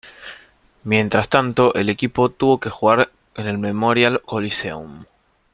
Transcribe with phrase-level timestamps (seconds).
[0.83, 5.05] Mientras tanto, el equipo tuvo que jugar en el Memorial Coliseum.